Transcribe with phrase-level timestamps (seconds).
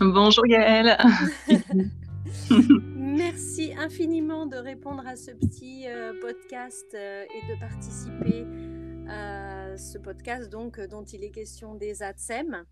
[0.00, 0.96] Bonjour Gaëlle.
[2.96, 8.46] Merci infiniment de répondre à ce petit euh, podcast euh, et de participer
[9.10, 12.64] à ce podcast donc, dont il est question des ATSEM.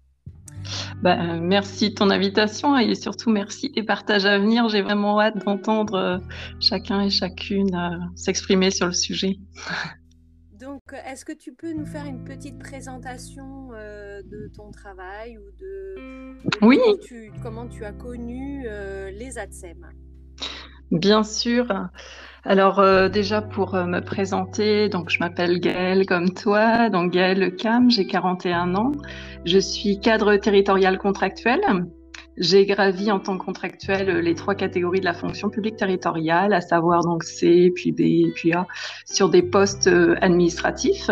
[1.03, 4.68] Bah, merci de ton invitation et surtout merci des partages à venir.
[4.71, 6.18] J'ai vraiment hâte d'entendre euh,
[6.61, 9.39] chacun et chacune s'exprimer sur le sujet.
[10.58, 15.50] Donc, est-ce que tu peux nous faire une petite présentation euh, de ton travail ou
[15.57, 16.79] de, oui.
[17.43, 19.86] comment, tu, as connu euh, les ATSEM
[20.90, 21.66] Bien sûr.
[22.44, 27.90] Alors euh, déjà pour me présenter, donc je m'appelle Gaëlle comme toi, donc Gaëlle Cam,
[27.90, 28.93] j'ai 41 ans.
[29.44, 31.61] Je suis cadre territorial contractuel.
[32.41, 36.61] J'ai gravi en tant que contractuel les trois catégories de la fonction publique territoriale, à
[36.61, 38.67] savoir donc C, puis B, puis A,
[39.06, 41.11] sur des postes euh, administratifs.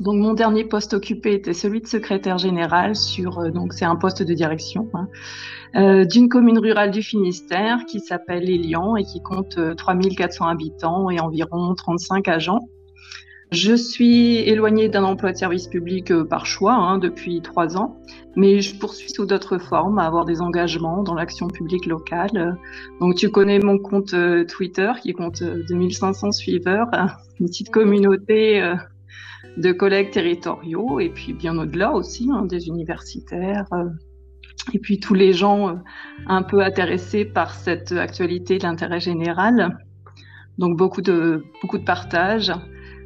[0.00, 3.96] Donc mon dernier poste occupé était celui de secrétaire général sur euh, donc c'est un
[3.96, 5.08] poste de direction hein,
[5.74, 11.20] euh, d'une commune rurale du Finistère qui s'appelle Elian et qui compte 3400 habitants et
[11.20, 12.60] environ 35 agents.
[13.50, 17.96] Je suis éloignée d'un emploi de service public euh, par choix hein, depuis trois ans,
[18.36, 22.58] mais je poursuis sous d'autres formes à avoir des engagements dans l'action publique locale.
[23.00, 26.88] Donc tu connais mon compte euh, Twitter qui compte 2500 euh, suiveurs,
[27.40, 28.74] une petite communauté
[29.56, 33.66] de collègues territoriaux et puis bien au-delà aussi, hein, des universitaires.
[34.74, 35.80] et puis tous les gens
[36.26, 39.78] un peu intéressés par cette actualité de l'intérêt général.
[40.58, 42.52] Donc beaucoup de, beaucoup de partage.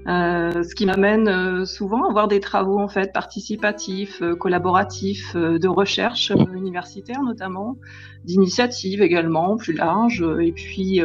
[0.09, 5.37] Euh, ce qui m'amène euh, souvent à avoir des travaux en fait participatifs, euh, collaboratifs,
[5.37, 7.77] de recherche universitaire notamment,
[8.25, 10.25] d'initiatives également plus larges.
[10.41, 11.01] Et puis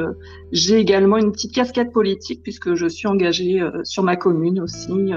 [0.52, 5.12] j'ai également une petite casquette politique puisque je suis engagée sur ma commune aussi.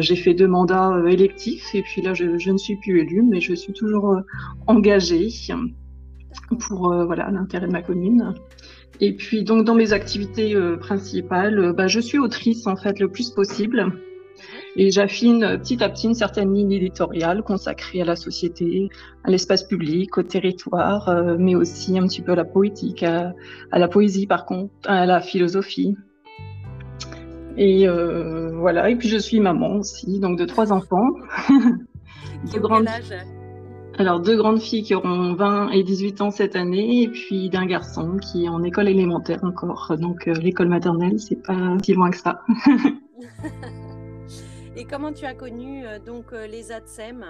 [0.00, 3.40] j'ai fait deux mandats électifs et puis là je, je, ne suis plus élue, mais
[3.40, 4.16] je suis toujours
[4.66, 5.28] engagée
[6.58, 8.34] pour voilà l'intérêt de ma commune.
[9.00, 12.98] Et puis donc dans mes activités euh, principales, euh, bah, je suis autrice en fait
[13.00, 13.92] le plus possible.
[14.76, 18.88] Et j'affine petit à petit une certaine ligne éditoriale consacrée à la société,
[19.22, 23.34] à l'espace public, au territoire, euh, mais aussi un petit peu à la poétique, à,
[23.72, 25.96] la poésie par contre, à la philosophie.
[27.56, 31.06] Et voilà, et puis je suis maman aussi, donc de trois enfants.
[32.52, 32.88] de grandes...
[32.88, 33.12] âge?
[33.96, 37.64] Alors, deux grandes filles qui auront 20 et 18 ans cette année, et puis d'un
[37.64, 39.94] garçon qui est en école élémentaire encore.
[39.98, 42.42] Donc, euh, l'école maternelle, c'est pas si loin que ça.
[44.76, 47.24] et comment tu as connu euh, donc euh, les ATSEM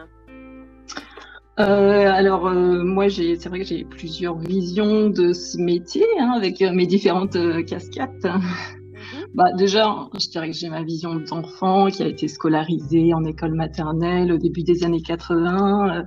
[1.56, 6.84] alors moi j'ai c'est vrai que j'ai plusieurs visions de ce métier hein, avec mes
[6.84, 8.24] différentes casquettes.
[8.24, 9.26] Mhm.
[9.34, 13.54] Bah, déjà, je dirais que j'ai ma vision d'enfant qui a été scolarisé en école
[13.54, 16.06] maternelle au début des années 80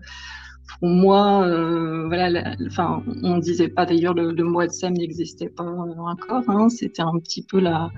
[0.80, 5.64] pour moi, euh, voilà, enfin, on disait pas d'ailleurs le, le mot SEM n'existait pas
[5.64, 6.44] encore.
[6.48, 7.90] Hein, C'était un petit peu la,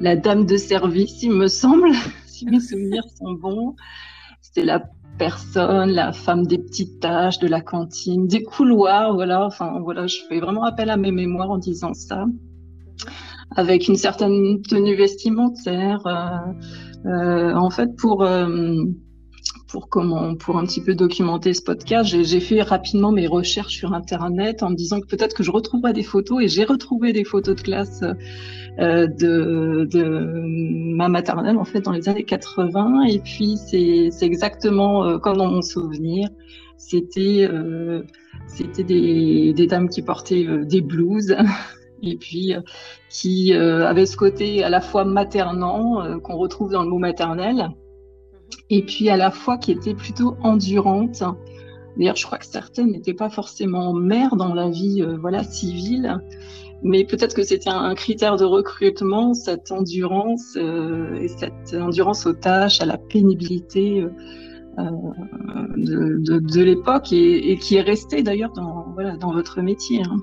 [0.00, 1.90] la dame de service, il me semble,
[2.26, 3.74] si mes souvenirs sont bons.
[4.40, 4.82] C'était la
[5.18, 9.44] personne, la femme des petites tâches, de la cantine, des couloirs, voilà.
[9.44, 12.24] Enfin, voilà, je fais vraiment appel à mes mémoires en disant ça,
[13.56, 16.06] avec une certaine tenue vestimentaire.
[16.06, 18.76] Euh, euh, en fait, pour euh,
[19.68, 23.92] pour comment pour un petit peu documenter ce podcast, j'ai fait rapidement mes recherches sur
[23.92, 27.24] internet en me disant que peut-être que je retrouverais des photos et j'ai retrouvé des
[27.24, 28.02] photos de classe
[28.78, 30.42] euh, de, de
[30.96, 35.50] ma maternelle en fait dans les années 80 et puis c'est exactement euh, comme dans
[35.50, 36.28] mon souvenir,
[36.78, 38.02] c'était euh,
[38.46, 41.36] c'était des, des dames qui portaient euh, des blouses
[42.02, 42.60] et puis euh,
[43.10, 47.70] qui avaient ce côté à la fois maternant qu'on retrouve dans le mot maternel
[48.70, 51.22] et puis à la fois qui était plutôt endurante.
[51.96, 56.20] D'ailleurs, je crois que certaines n'étaient pas forcément mères dans la vie euh, voilà civile,
[56.82, 62.34] mais peut-être que c'était un, critère de recrutement, cette endurance euh, et cette endurance aux
[62.34, 64.90] tâches, à la pénibilité euh,
[65.76, 70.02] de, l'époque et, et, qui est restée d'ailleurs dans, voilà, dans votre métier.
[70.02, 70.18] Hein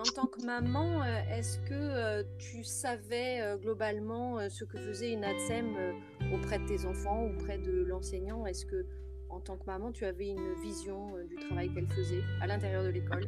[0.00, 5.12] en tant que maman, euh, est-ce que euh, tu savais euh, globalement ce que faisait
[5.12, 5.66] une ATSEM
[6.34, 8.46] auprès de tes enfants, auprès de l'enseignant?
[8.46, 8.86] Est-ce que,
[9.28, 12.88] en tant que maman, tu avais une vision du travail qu'elle faisait à l'intérieur de
[12.88, 13.26] l'école?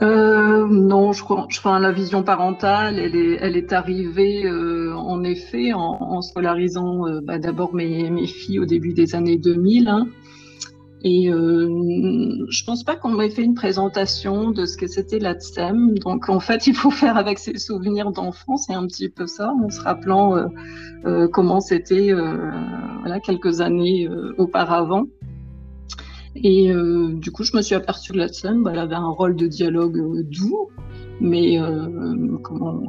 [0.00, 6.20] Non, je crois, enfin, la vision parentale, elle est, elle est arrivée en effet en,
[6.22, 9.88] scolarisant bah, d'abord mes, mes, filles au début des années 2000.
[11.04, 15.98] Et euh, je pense pas qu'on m'ait fait une présentation de ce que c'était l'ATSEM.
[15.98, 19.52] Donc en fait, il faut faire avec ses souvenirs d'enfance, c'est un petit peu ça,
[19.52, 20.46] en se rappelant euh,
[21.04, 22.50] euh comment c'était euh,
[23.24, 24.08] quelques années
[24.38, 25.06] auparavant.
[26.34, 29.46] Et du coup, je me suis aperçue que la scène, bah, avait un rôle de
[29.46, 30.70] dialogue doux,
[31.22, 32.82] mais euh, comment,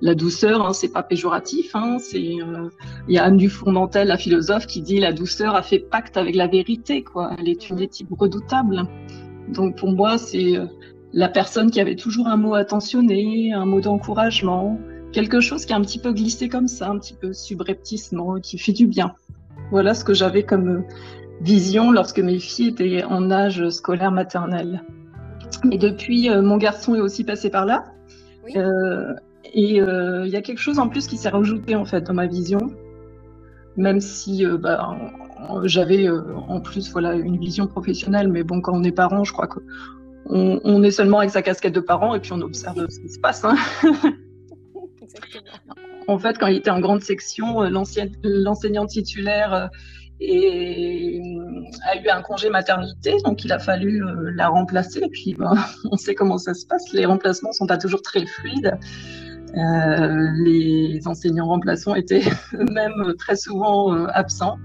[0.00, 1.76] la douceur, hein, c'est pas péjoratif.
[1.76, 2.70] Hein, c'est il
[3.08, 6.46] y a Anne Dufour-Nantel, la philosophe, qui dit la douceur a fait pacte avec la
[6.46, 7.02] vérité.
[7.02, 7.30] Quoi.
[7.38, 8.88] Elle est une éthique redoutable.
[9.48, 10.54] Donc pour moi, c'est
[11.12, 14.78] la personne qui avait toujours un mot attentionné, un mot d'encouragement,
[15.12, 18.58] quelque chose qui a un petit peu glissé comme ça, un petit peu subrepticement, qui
[18.58, 19.14] fait du bien.
[19.70, 20.84] Voilà ce que j'avais comme
[21.42, 24.82] vision lorsque mes filles étaient en âge scolaire maternel.
[25.70, 27.84] Et depuis, euh, mon garçon est aussi passé par là.
[28.56, 29.14] Euh,
[29.52, 32.14] et euh, il y a quelque chose en plus qui s'est rajouté en fait dans
[32.14, 32.70] ma vision,
[33.76, 34.96] même si bah,
[35.64, 38.28] j'avais en plus voilà une vision professionnelle.
[38.28, 39.60] Mais bon, quand on est parent, je crois que
[40.30, 43.18] on, est seulement avec sa casquette de parent et puis on observe ce qui se
[43.18, 43.44] passe.
[43.44, 43.56] Hein.
[46.08, 49.70] en fait, quand il était en grande section, l'enseignant titulaire
[50.20, 51.20] et
[51.84, 55.00] a eu un congé maternité, donc il a fallu euh, la remplacer.
[55.00, 55.54] Et puis, ben,
[55.90, 56.92] on sait comment ça se passe.
[56.92, 58.76] Les remplacements sont pas toujours très fluides.
[59.56, 62.22] Euh, les enseignants remplaçants étaient
[62.54, 64.58] eux-mêmes très souvent euh, absents.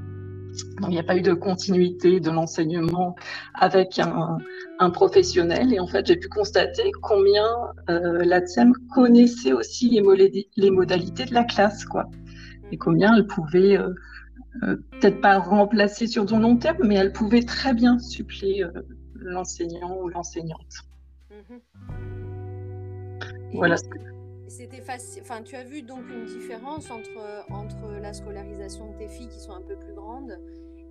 [0.82, 3.16] Il n'y a pas eu de continuité de l'enseignement
[3.56, 5.74] avec un, professionnel.
[5.74, 7.48] Et en fait, j'ai pu constater combien
[7.90, 12.06] euh, la TSEM connaissait aussi les, les, modalités de la classe, quoi.
[12.72, 13.80] Et combien elle pouvait
[14.62, 18.64] euh, euh, peut-être pas remplacer sur du long terme, mais elle pouvait très bien suppléer
[18.64, 18.72] euh,
[19.16, 20.84] l'enseignant ou l'enseignante.
[21.32, 21.60] Mhm.
[23.54, 23.76] Voilà.
[24.48, 25.24] C'était facile.
[25.24, 29.40] Enfin, tu as vu donc une différence entre, entre la scolarisation de tes filles qui
[29.40, 30.38] sont un peu plus grandes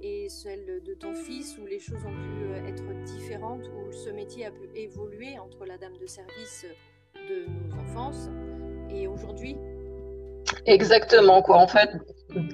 [0.03, 4.11] et celle de ton fils où les choses ont pu euh, être différentes, où ce
[4.11, 6.67] métier a pu évoluer entre la dame de service
[7.15, 8.29] de nos enfances
[8.91, 9.57] et aujourd'hui?
[10.67, 11.59] Exactement, quoi.
[11.59, 11.91] En fait,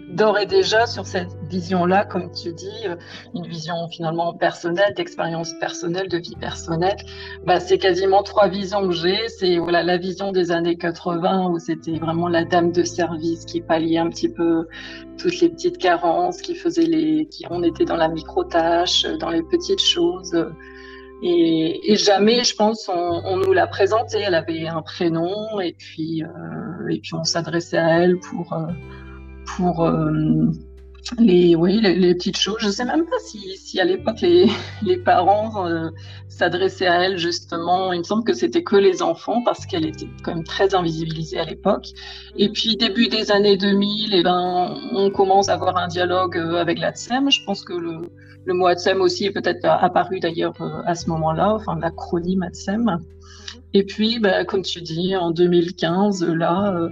[0.08, 2.96] d'ores et déjà, sur cette vision-là, comme tu dis, euh,
[3.34, 6.96] une vision finalement personnelle, d'expérience personnelle, de vie personnelle,
[7.44, 9.28] bah, c'est quasiment trois visions que j'ai.
[9.28, 13.60] C'est voilà, la vision des années 80 où c'était vraiment la dame de service qui
[13.60, 14.66] palliait un petit peu
[15.18, 19.42] toutes les petites carences, qui faisait les, qui on était dans la micro-tâche, dans les
[19.42, 20.34] petites choses.
[21.22, 22.92] Et, et, jamais, je pense, on,
[23.24, 24.20] on nous l'a présentée.
[24.20, 28.66] Elle avait un prénom et puis, euh, et puis on s'adressait à elle pour, euh,
[29.56, 30.50] pour euh,
[31.18, 32.58] les, oui, les, petites choses.
[32.60, 34.46] Je sais même pas si, si à l'époque les,
[34.82, 35.90] les parents euh,
[36.28, 37.92] s'adressaient à elle justement.
[37.92, 41.38] Il me semble que c'était que les enfants parce qu'elle était quand même très invisibilisée
[41.38, 41.88] à l'époque.
[42.36, 46.36] Et puis début des années 2000, et eh ben, on commence à avoir un dialogue
[46.36, 47.30] avec la TSEM.
[47.30, 48.02] Je pense que le
[48.48, 52.98] le mot ATSEM aussi est peut-être apparu d'ailleurs euh, à ce moment-là, enfin l'acronyme ATSEM.
[53.74, 56.88] Et puis, bah, comme tu dis, en 2015, là, euh,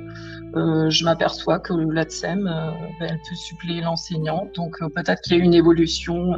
[0.56, 4.48] euh, je m'aperçois que l'ATSEM, bah, elle peut suppléer l'enseignant.
[4.54, 6.32] Donc peut-être qu'il y a une évolution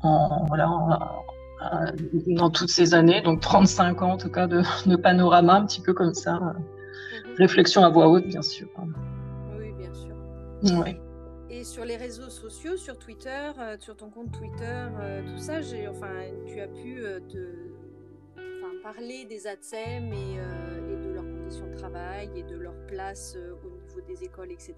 [0.00, 0.70] en, voilà,
[2.26, 5.82] dans toutes ces années, donc 35 ans en tout cas de, de panorama, un petit
[5.82, 6.34] peu comme ça.
[6.34, 6.54] Mhm.
[7.38, 8.68] Réflexion à voix haute, bien sûr.
[9.58, 10.14] Oui, bien sûr.
[10.84, 10.96] Oui
[11.64, 15.58] sur les réseaux sociaux, sur Twitter, euh, sur ton compte Twitter, euh, tout ça,
[15.90, 16.12] enfin,
[16.46, 17.70] tu as pu euh, te,
[18.82, 20.40] parler des ATSEM et, et,
[21.50, 24.74] conditions de travail et de leur place au niveau des écoles, etc.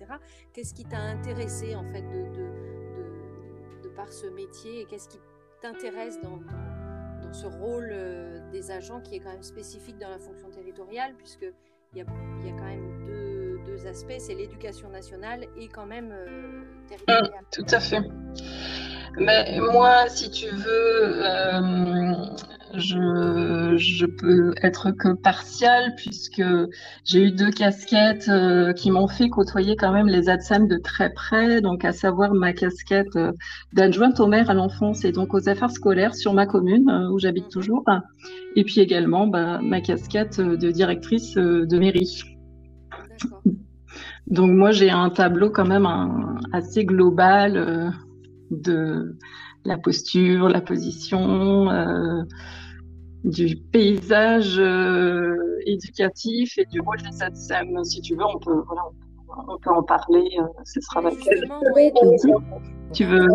[0.53, 5.21] Qu'est-ce qui t'a intéressé en fait de, de, par ce métier et qu'est-ce qui
[5.61, 7.95] t'intéresse dans, dans, ce rôle
[8.51, 11.47] des agents qui est quand même spécifique dans la fonction territoriale puisque
[11.93, 12.05] il y a,
[12.45, 17.45] y a quand même deux deux aspects, c'est l'éducation nationale et quand même euh, territoriale.
[17.51, 18.03] tout à fait.
[19.17, 22.25] Mais moi, si tu veux, euh,
[22.75, 26.43] je, je peux être que partial puisque
[27.05, 31.11] j'ai eu deux casquettes euh, qui m'ont fait côtoyer quand même les ATSEM de très
[31.13, 33.19] près, donc à savoir ma casquette
[33.73, 37.49] d'adjointe au maire à l'enfance et donc aux affaires scolaires sur ma commune où j'habite
[37.49, 37.85] toujours,
[38.57, 42.23] et puis également bah, ma casquette de directrice de mairie.
[44.27, 45.87] Donc moi j'ai un tableau quand même
[46.53, 47.91] assez global euh,
[48.51, 49.17] de
[49.65, 52.23] la posture, la position, euh,
[53.25, 57.85] du paysage euh, éducatif et du rôle des SATSEM.
[57.85, 58.63] Si tu veux, on peut,
[59.49, 60.29] on peut en parler.
[60.65, 61.19] ce sera avec
[62.93, 63.27] tu veux...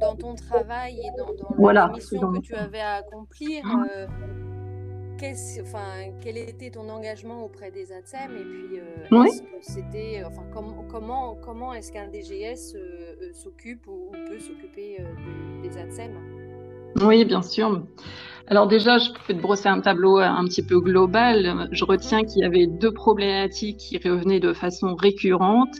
[0.00, 3.62] Dans, ton travail et dans, dans la mission que tu avais à accomplir.
[3.66, 4.06] Hein
[5.60, 9.24] enfin, quel était ton engagement auprès des ATSEM et puis euh,
[9.60, 14.98] c'était, enfin, comment, comment est-ce qu'un DGS euh, euh, s'occupe ou, peut s'occuper
[15.62, 16.12] des ATSEM?
[17.00, 17.82] Oui, bien sûr.
[18.48, 21.68] Alors déjà, je peux te brosser un tableau un petit peu global.
[21.72, 25.74] Je retiens qu'il y avait deux problématiques qui revenaient de façon récurrente.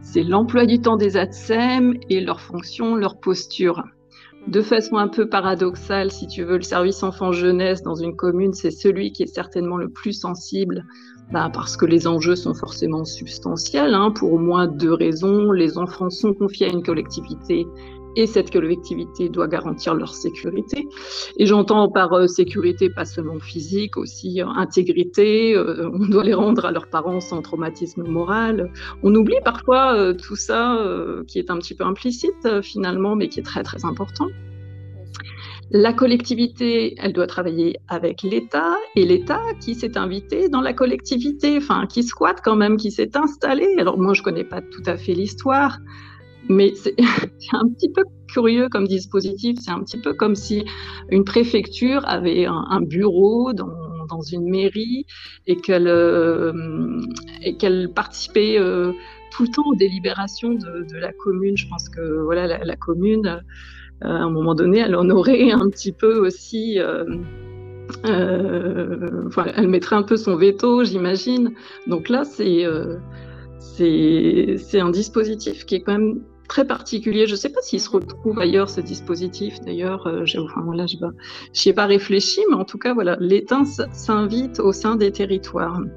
[0.00, 3.82] C'est l'emploi du temps des ATSEM et leur fonction, leur posture.
[4.46, 8.70] de façon un peu paradoxale, si tu veux, le service enfant-jeunesse dans une commune, c'est
[8.70, 10.84] celui qui est certainement le plus sensible,
[11.32, 15.50] bah, parce que les enjeux sont forcément substantiels, hein, pour au moins deux raisons.
[15.52, 17.66] Les enfants sont confiés à une collectivité
[18.16, 20.88] et cette collectivité doit garantir leur sécurité.
[21.38, 25.54] Et j'entends par euh, sécurité pas seulement physique, aussi euh, intégrité.
[25.54, 28.70] Euh, on doit les rendre à leurs parents sans traumatisme moral.
[29.02, 30.78] On oublie parfois tout ça
[31.26, 34.26] qui est un petit peu implicite finalement, mais qui est très très important.
[35.70, 41.56] La collectivité, elle doit travailler avec l'État et l'État qui s'est invité dans la collectivité,
[41.56, 43.74] enfin qui squatte quand même, qui s'est installé.
[43.78, 45.78] Alors moi je connais pas tout à fait l'histoire,
[46.48, 46.94] mais c'est
[47.52, 48.02] un petit peu
[48.34, 49.58] curieux comme dispositif.
[49.60, 50.64] C'est un petit peu comme si
[51.10, 53.72] une préfecture avait un, bureau dans,
[54.08, 55.06] dans, une mairie
[55.46, 56.52] et qu'elle euh,
[57.58, 58.92] qu'elle participait euh,
[59.30, 61.56] tout le temps aux délibérations de, la commune.
[61.56, 63.40] Je pense que voilà, la, commune, euh,
[64.02, 66.78] à un moment donné, elle en aurait un petit peu aussi.
[68.02, 71.52] Voilà, elle mettrait un peu son veto, j'imagine.
[71.86, 72.64] Donc là, c'est
[73.76, 77.26] c'est un dispositif qui est quand même très particulier.
[77.26, 79.60] Je ne sais pas s'il se retrouve ailleurs, ce dispositif.
[79.60, 83.62] D'ailleurs, euh, enfin, voilà, je n'y ai pas réfléchi, mais en tout cas, voilà, l'État
[83.92, 85.80] s'invite au sein des territoires.
[85.80, 85.88] Mhm.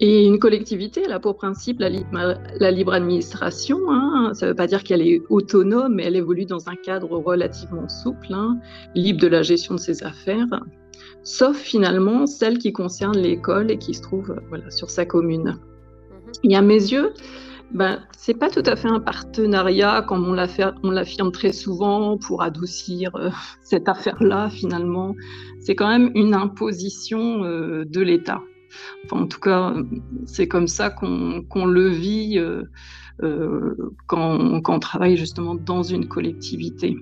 [0.00, 3.78] Et une collectivité, elle a pour principe la, libre, administration.
[3.88, 4.32] Hein.
[4.34, 7.88] Ça ne veut pas dire qu'elle est autonome, mais elle évolue dans un cadre relativement
[7.88, 8.58] souple, hein,
[8.94, 10.60] libre de la gestion de ses affaires,
[11.22, 15.58] sauf finalement celle qui concerne l'école et qui se trouve voilà, sur sa commune.
[16.44, 16.50] Mhm.
[16.50, 17.12] Et à mes yeux,
[17.72, 23.14] ben, c'est pas tout à fait un partenariat comme on l'affirme très souvent pour adoucir
[23.16, 23.30] euh,
[23.62, 25.14] cette affaire-là finalement.
[25.60, 28.42] C'est quand même une imposition euh, de l'État.
[29.04, 29.74] Enfin, en tout cas,
[30.26, 32.64] c'est comme ça qu'on le vit euh,
[34.08, 36.96] quand, quand, on travaille justement dans une collectivité.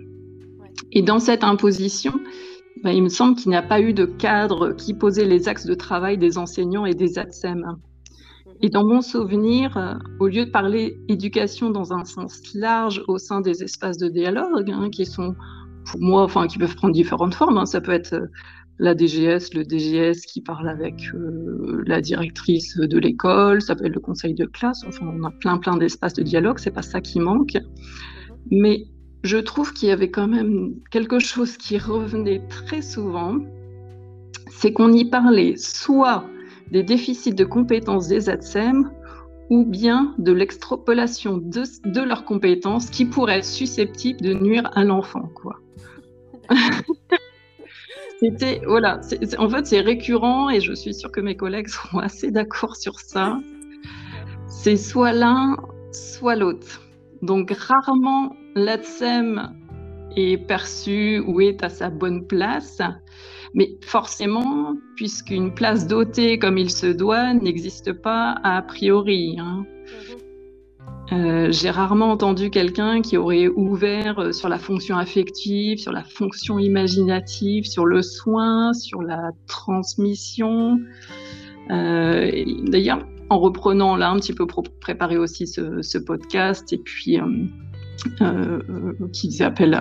[0.90, 2.20] Et dans cette imposition,
[2.82, 5.66] ben, il me semble qu'il n'y a pas eu de cadre qui posait les axes
[5.66, 7.78] de travail des enseignants et des ATSEM.
[8.64, 13.18] Et dans mon souvenir, euh, au lieu de parler éducation dans un sens large au
[13.18, 15.34] sein des espaces de dialogue, hein, qui sont
[15.90, 18.26] pour moi, enfin, qui peuvent prendre différentes formes, hein, ça peut être euh,
[18.78, 23.94] la DGS, le DGS qui parle avec euh, la directrice de l'école, ça peut être
[23.94, 27.00] le conseil de classe, enfin, on a plein, plein d'espaces de dialogue, c'est pas ça
[27.00, 27.58] qui manque.
[28.52, 28.84] Mais
[29.24, 33.38] je trouve qu'il y avait quand même quelque chose qui revenait très souvent,
[34.50, 36.24] c'est qu'on y parlait soit
[36.72, 38.90] des déficits de compétences des ATSEM
[39.50, 44.82] ou bien de l'extrapolation de, de, leurs compétences qui pourraient être susceptibles de nuire à
[44.82, 45.28] l'enfant.
[45.34, 45.60] quoi.
[48.20, 49.00] C'était, voilà,
[49.38, 53.00] en fait, c'est récurrent et je suis sûre que mes collègues seront assez d'accord sur
[53.00, 53.38] ça.
[54.48, 55.56] C'est soit l'un,
[55.90, 56.82] soit l'autre.
[57.20, 59.52] Donc, rarement l'ATSEM
[60.16, 62.80] est perçu ou est à sa bonne place.
[63.54, 69.36] Mais forcément, puisqu'une place dotée comme il se doit n'existe pas a priori.
[69.38, 69.66] Hein.
[69.86, 70.22] Mhm.
[71.12, 76.04] Euh, j'ai rarement entendu quelqu'un qui aurait ouvert euh, sur la fonction affective, sur la
[76.04, 80.80] fonction imaginative, sur le soin, sur la transmission.
[81.70, 82.30] Euh,
[82.64, 87.18] D'ailleurs, en reprenant là un petit peu pour préparer aussi ce, ce podcast et puis
[87.18, 87.26] euh,
[88.20, 88.60] euh,
[89.12, 89.80] qui s'appelle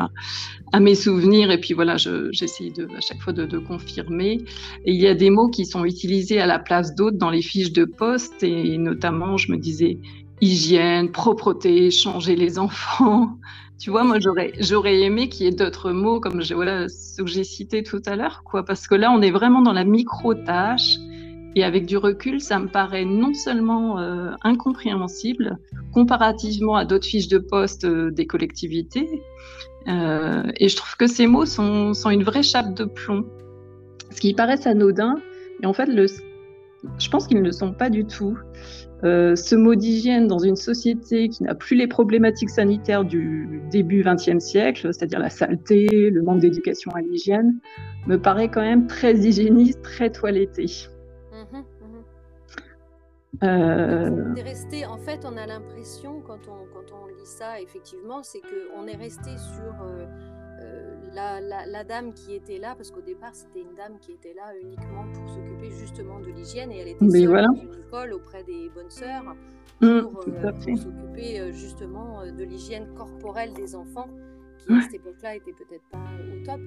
[0.71, 1.51] à, mes souvenirs.
[1.51, 4.43] Et puis voilà, j'essaie de, à chaque fois de, confirmer.
[4.85, 7.41] Et il y a des mots qui sont utilisés à la place d'autres dans les
[7.41, 8.43] fiches de poste.
[8.43, 9.97] Et notamment, je me disais
[10.41, 13.37] hygiène, propreté, changer les enfants.
[13.79, 17.43] Tu vois, moi, j'aurais, aimé qu'il y ait d'autres mots comme voilà, ce que j'ai
[17.43, 18.63] cité tout à l'heure, quoi.
[18.63, 20.99] Parce que là, on est vraiment dans la micro-tâche
[21.55, 25.57] et avec du recul, ça me paraît non seulement euh, incompréhensible
[25.93, 29.21] comparativement à d'autres fiches de poste euh, des collectivités,
[29.87, 33.25] euh, et je trouve que ces mots sont, sont, une vraie chape de plomb.
[34.11, 35.15] Ce qui paraissent anodins,
[35.61, 36.05] et en fait, le,
[36.99, 38.37] je pense qu'ils ne le sont pas du tout.
[39.03, 44.39] ce mot d'hygiène dans une société qui n'a plus les problématiques sanitaires du début XXe
[44.39, 47.59] siècle, c'est-à-dire la saleté, le manque d'éducation à l'hygiène,
[48.07, 50.65] me paraît quand même très hygiéniste, très toiletté.
[53.43, 54.33] Euh...
[54.43, 58.85] resté, en fait, on a l'impression, quand on, quand on lit ça, effectivement, c'est qu'on
[58.87, 60.05] est resté sur euh,
[60.61, 64.33] euh, la, la, dame qui était là, parce qu'au départ, c'était une dame qui était
[64.33, 68.43] là uniquement pour s'occuper justement de l'hygiène, et elle était seule dans une école auprès
[68.43, 69.23] des bonnes sœurs
[69.79, 74.09] mmh, pour, euh, pour s'occuper justement de l'hygiène corporelle des enfants,
[74.57, 76.59] qui à cette époque-là était peut-être pas au top.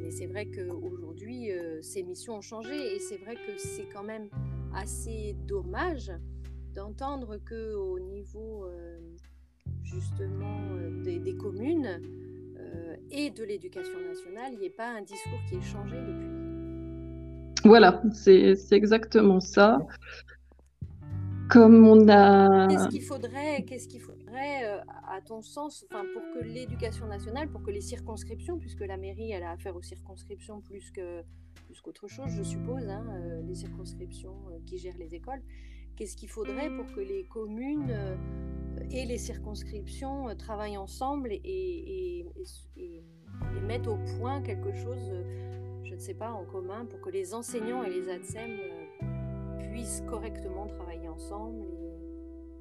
[0.00, 1.50] Mais c'est vrai qu'aujourd'hui,
[1.82, 4.28] ces missions ont changé, et c'est vrai que c'est quand même
[4.74, 6.12] assez dommage
[6.74, 8.98] d'entendre que au niveau euh,
[9.82, 12.00] justement euh, des, communes,
[12.58, 16.28] euh, et de l'éducation nationale, il n'y ait pas un discours qui ait changé depuis.
[17.64, 19.78] Voilà, c'est exactement ça.
[21.48, 22.68] Comme on a.
[22.68, 24.64] Qu'est-ce qu'il faudrait, qu'est-ce qu'il faudrait,
[25.08, 29.30] à ton sens, enfin, pour que l'éducation nationale, pour que les circonscriptions, puisque la mairie,
[29.30, 31.22] elle a affaire aux circonscriptions plus que
[31.82, 35.42] qu'autre chose, je suppose, hein, euh, les circonscriptions euh, qui gèrent les écoles.
[35.96, 37.96] Qu'est-ce qu'il faudrait pour que les communes
[38.90, 42.26] et les circonscriptions travaillent ensemble et, et,
[42.76, 43.04] et,
[43.56, 45.12] et, mettent au point quelque chose,
[45.84, 48.58] je ne sais pas, en commun, pour que les enseignants et les ATSEM
[49.70, 51.84] puissent correctement travailler ensemble et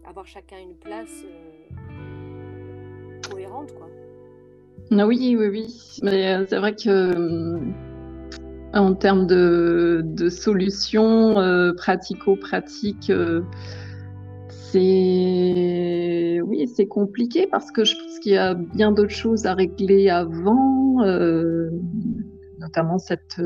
[0.06, 3.90] avoir chacun une place euh, cohérente, quoi.
[4.92, 6.00] Ah oui, oui, oui.
[6.04, 7.60] Mais euh, c'est vrai que euh,
[8.74, 11.36] en termes de, solutions
[11.78, 13.12] pratico-pratiques,
[14.50, 19.54] c'est oui, c'est compliqué parce que je pense qu'il y a bien d'autres choses à
[19.54, 20.98] régler avant
[22.64, 23.42] notamment cette,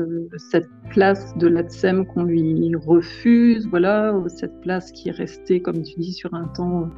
[0.50, 5.98] cette place de l'ATSEM qu'on lui refuse, voilà, cette place qui est restée, comme tu
[5.98, 6.88] dis, sur un temps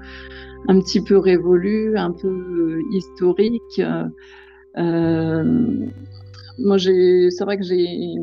[0.68, 3.82] un petit peu révolu, un peu historique.
[4.76, 5.86] Euh,
[6.62, 8.14] moi, c'est vrai que j'ai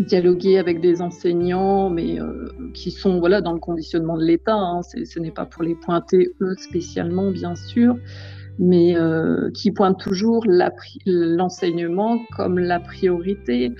[0.00, 4.54] dialogué avec des enseignants, mais euh, qui sont voilà dans le conditionnement de l'État.
[4.54, 4.80] Hein.
[4.82, 7.96] ce n'est pas pour les pointer eux spécialement, bien sûr,
[8.58, 10.44] mais euh, qui pointe toujours
[11.06, 13.72] l'enseignement comme la priorité.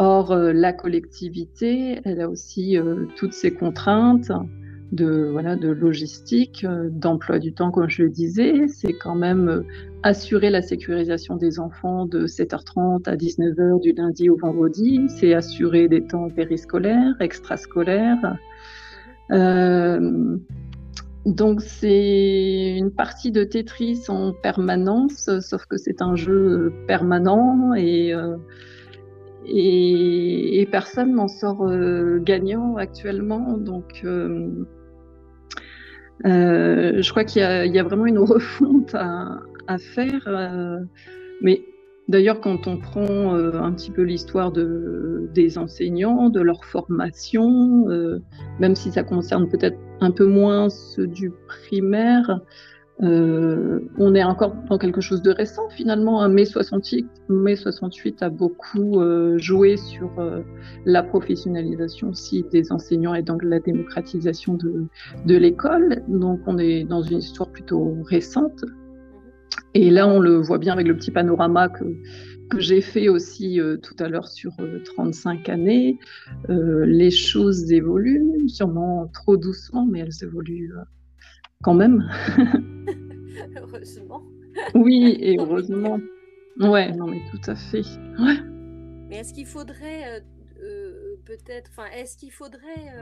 [0.00, 2.76] Or, euh, la collectivité, elle a aussi
[3.16, 4.30] toutes ses contraintes
[4.92, 8.68] de, voilà, de logistique, d'emploi du temps, comme je le disais.
[8.68, 9.64] C'est quand même
[10.02, 15.06] assurer la sécurisation des enfants de 7h30 à 19h du lundi au vendredi.
[15.08, 18.36] C'est assurer des temps périscolaires, extrascolaires.
[19.30, 20.36] Euh,
[21.26, 28.14] donc c'est une partie de Tetris en permanence, sauf que c'est un jeu permanent et,
[28.14, 28.36] euh,
[29.44, 33.58] et, personne n'en sort euh, gagnant actuellement.
[33.58, 34.00] Donc
[36.24, 39.40] je crois qu'il y, y, a vraiment une refonte à,
[39.76, 40.26] faire.
[41.42, 41.62] mais
[42.08, 47.86] D'ailleurs, quand on prend euh, un petit peu l'histoire de, des enseignants, de leur formation,
[47.90, 48.22] euh,
[48.58, 52.40] même si ça concerne peut-être un peu moins ceux du primaire,
[53.02, 56.26] euh, on est encore dans quelque chose de récent finalement.
[56.30, 59.02] Mai 68, mai 68 a beaucoup
[59.36, 60.10] joué sur
[60.86, 66.02] la professionnalisation aussi des enseignants et donc la démocratisation de l'école.
[66.08, 68.64] Donc on est dans une histoire plutôt récente.
[69.74, 71.84] Et là, on le voit bien avec le petit panorama que,
[72.48, 74.52] que j'ai fait aussi euh, tout à l'heure sur
[74.84, 75.98] 35 euh, années.
[76.48, 80.72] Euh, les choses évoluent, sûrement trop doucement, mais elles évoluent
[81.62, 82.08] quand même.
[83.56, 84.22] heureusement.
[84.74, 86.00] Oui, et heureusement.
[86.60, 87.84] Ouais, non, mais tout à fait.
[88.18, 88.38] Ouais.
[89.08, 90.22] Mais est-ce qu'il faudrait
[91.24, 92.92] peut-être, enfin, est-ce qu'il faudrait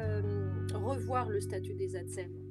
[0.75, 2.46] revoir le statut des ATSEM?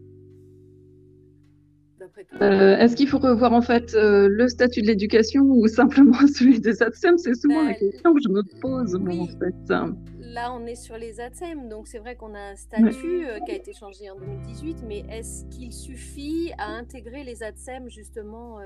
[2.42, 6.60] Euh, est-ce qu'il faut revoir en fait euh, le statut de l'éducation ou simplement celui
[6.60, 9.74] des ATSEM C'est souvent la ben, question que je me pose en fait.
[10.20, 13.52] Là, on est sur les ATSEM, donc c'est vrai qu'on a un statut euh, qui
[13.52, 18.58] a été changé en 2018, mais est-ce qu'il suffit à intégrer les ATSEM justement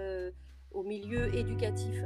[0.71, 2.03] au milieu éducatif?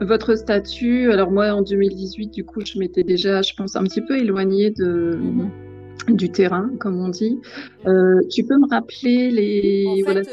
[0.00, 4.02] Votre statut, alors moi en 2018, du coup, je m'étais déjà, je pense, un petit
[4.02, 5.67] peu éloignée de, mm-hmm
[6.06, 7.40] du terrain, comme on dit.
[7.86, 9.84] Euh, tu peux me rappeler les...
[9.86, 10.28] En fait,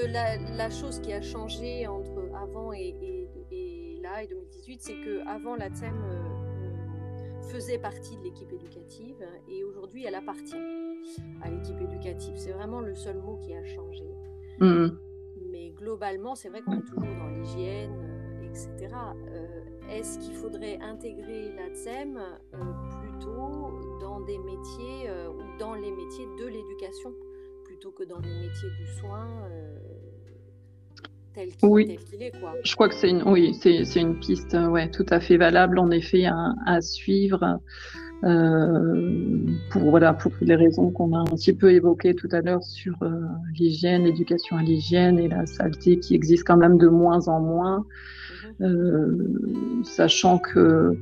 [0.57, 2.95] la, chose qui a changé entre avant et,
[4.01, 10.05] là, et 2018, c'est qu'avant, la TSEM euh, faisait partie de l'équipe éducative et aujourd'hui,
[10.05, 10.55] elle appartient
[11.41, 12.33] à l'équipe éducative.
[12.35, 14.05] C'est vraiment le seul mot qui a changé.
[14.59, 14.87] Mmh.
[15.51, 18.95] Mais globalement, c'est vrai qu'on est toujours dans l'hygiène, euh, etc.
[19.91, 22.19] Est-ce qu'il faudrait intégrer la TSEM
[23.17, 27.11] plutôt dans des métiers ou dans les métiers de l'éducation
[27.65, 29.77] plutôt que dans les métiers du soin euh,
[31.33, 32.53] tel qu'il est quoi.
[32.63, 35.91] Je crois que c'est une oui c'est une piste ouais tout à fait valable en
[35.91, 37.59] effet à, suivre.
[38.23, 42.63] Euh, pour voilà pour les raisons qu'on a un petit peu évoquées tout à l'heure
[42.63, 43.09] sur euh,
[43.53, 47.85] l'hygiène, l'éducation à l'hygiène et la saleté qui existe quand même de moins en moins,
[48.59, 50.97] mmh sachant que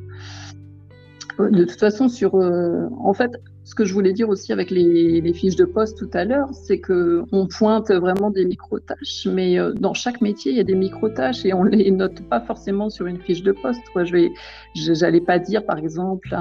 [1.40, 3.32] de toute façon, sur, euh, en fait,
[3.64, 6.80] ce que je voulais dire aussi avec les, fiches de poste tout à l'heure, c'est
[6.80, 10.76] que on pointe vraiment des micro-tâches, mais euh, dans chaque métier, il y a des
[10.76, 13.82] micro-tâches et on les note pas forcément sur une fiche de poste.
[13.96, 14.32] Je vais,
[14.76, 16.36] j'allais pas dire, par exemple,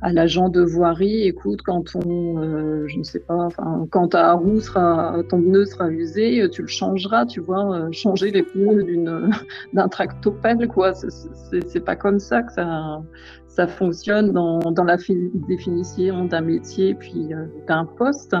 [0.00, 4.32] à l'agent de voirie, écoute, quand on, euh, je ne sais pas, enfin, quand ta
[4.34, 8.84] roue sera, ton pneu sera usé, tu le changeras, tu vois, euh, changer les pneus
[8.84, 9.30] d'une,
[9.72, 10.92] d'un tractopelle, quoi.
[10.94, 13.02] C'est pas comme ça que ça,
[13.48, 14.96] ça fonctionne dans, dans la
[15.48, 18.36] définition d'un métier puis euh, d'un poste.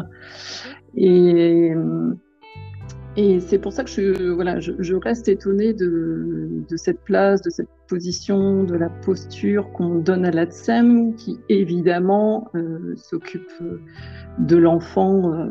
[0.94, 1.72] Et,
[3.16, 7.42] et c'est pour ça que je, voilà, je, je reste étonnée de, de, cette place,
[7.42, 13.50] de cette position, de la posture qu'on donne à l'ATSEM, qui évidemment euh, s'occupe
[14.38, 15.48] de l'enfant euh,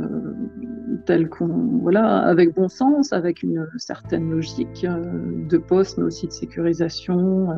[1.06, 1.47] tel qu'on,
[1.82, 5.04] voilà, avec bon sens, avec une certaine logique euh,
[5.50, 7.50] de poste, mais aussi de sécurisation,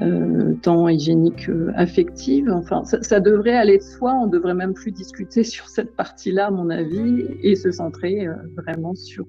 [0.00, 2.50] euh, tant hygiénique affective.
[2.52, 4.12] Enfin, ça, devrait aller de soi.
[4.14, 8.94] On devrait même plus discuter sur cette partie-là, à mon avis, et se centrer vraiment
[8.94, 9.26] sur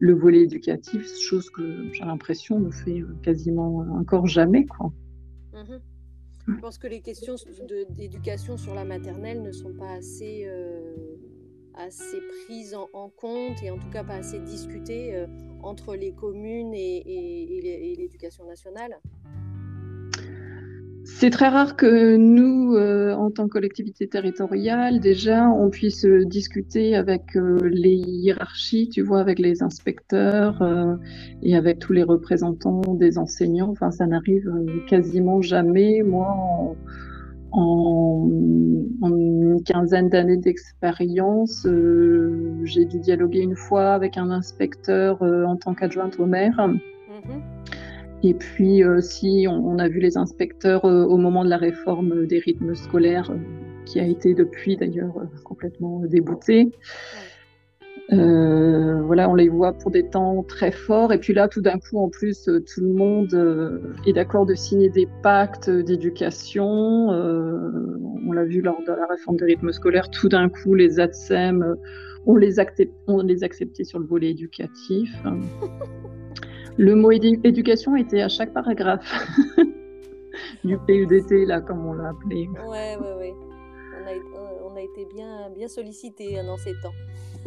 [0.00, 4.92] le volet éducatif, chose que j'ai l'impression ne fait quasiment encore jamais, quoi.
[5.52, 5.78] Mmh
[6.48, 7.34] je pense que les questions
[7.90, 10.94] d'éducation sur la maternelle ne sont pas assez, euh,
[11.74, 15.26] assez prises en, compte et en tout cas pas assez discutées euh,
[15.64, 19.00] entre les communes et l'éducation nationale.
[21.08, 26.96] C'est très rare que nous, euh, en tant que collectivité territoriale, déjà, on puisse discuter
[26.96, 30.96] avec euh, les hiérarchies, tu vois, avec les inspecteurs euh,
[31.42, 33.70] et avec tous les représentants des enseignants.
[33.70, 34.50] Enfin, ça n'arrive
[34.88, 36.02] quasiment jamais.
[36.02, 36.26] Moi,
[37.52, 41.68] en, une quinzaine d'années d'expérience,
[42.64, 46.56] j'ai dû dialoguer une fois avec un inspecteur en tant qu'adjointe au maire.
[46.58, 47.85] Mm-hmm.
[48.22, 52.26] Et puis, euh, si on, a vu les inspecteurs euh, au moment de la réforme
[52.26, 53.36] des rythmes scolaires, euh,
[53.84, 56.72] qui a été depuis d'ailleurs complètement débouté.
[58.10, 61.12] voilà, on les voit pour des temps très forts.
[61.12, 64.88] Et puis là, tout d'un coup, en plus, tout le monde est d'accord de signer
[64.88, 66.66] des pactes d'éducation.
[66.66, 70.10] on l'a vu lors de la réforme des rythmes scolaires.
[70.10, 71.76] Tout d'un coup, les ATSEM,
[72.26, 72.58] on les,
[73.06, 75.14] on les acceptait sur le volet éducatif.
[76.78, 79.26] Le mot éducation était à chaque paragraphe
[80.64, 82.48] du PUDT, là, comme on l'a appelé.
[82.68, 83.34] Ouais, ouais, ouais.
[84.64, 86.92] On a, été bien, bien sollicité hein, dans ces temps.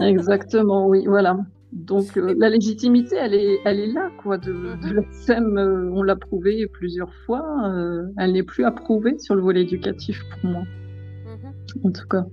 [0.04, 1.38] Exactement, oui, voilà.
[1.72, 4.38] Donc euh, la légitimité, elle est, elle est là, quoi.
[4.40, 4.94] De, mm-hmm.
[4.94, 7.46] la SEM, euh, on l'a prouvé plusieurs fois.
[7.70, 11.88] Euh, elle n'est plus approuvée sur le volet éducatif pour moi, mm-hmm.
[11.88, 12.26] en tout cas.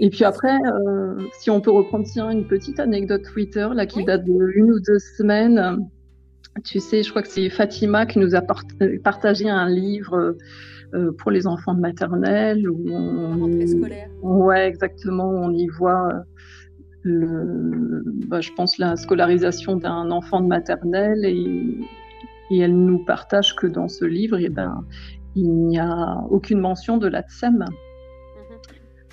[0.00, 4.04] Et puis après, euh, si on peut reprendre tiens, une petite anecdote Twitter là, qui
[4.04, 5.78] date de une ou deux semaines.
[6.64, 8.42] Tu sais, je crois que c'est Fatima qui nous a
[9.02, 10.36] partagé un livre
[10.94, 12.68] euh, pour les enfants de maternelle.
[12.68, 14.08] Où on, scolaire.
[14.22, 15.28] Ouais, exactement.
[15.28, 16.10] On y voit,
[17.02, 21.78] le, bah, je pense, la scolarisation d'un enfant de maternelle et,
[22.50, 24.84] et, elle nous partage que dans ce livre, eh ben,
[25.34, 27.64] il n'y a aucune mention de la TSEM.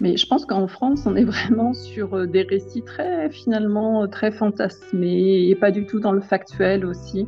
[0.02, 4.08] Mais je pense qu'en France, on est vraiment sur euh, des récits très finalement euh,
[4.08, 7.28] très fantasmés et pas du tout dans le factuel aussi.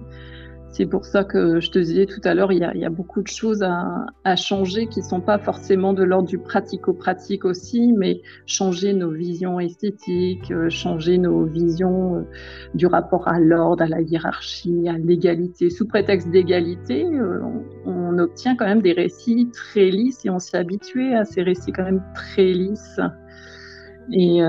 [0.77, 3.27] C'est pour ça que je te disais tout à l'heure, il, y a beaucoup de
[3.27, 8.93] choses à, changer qui ne sont pas forcément de l'ordre du pratico-pratique aussi, mais changer
[8.93, 12.21] nos visions esthétiques, euh, changer nos visions euh,
[12.75, 15.71] du rapport à l'ordre, à la hiérarchie, à l'égalité.
[15.71, 20.37] Sous prétexte d'égalité, euh, on, on, obtient quand même des récits très lisses et on
[20.37, 22.99] s'est habitué à ces récits quand même très lisses.
[24.11, 24.41] Et